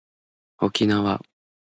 [0.57, 1.21] おきなわ